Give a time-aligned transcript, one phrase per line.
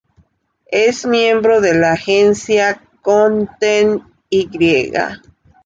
[0.71, 4.89] Es miembro de la agencia "Content Y".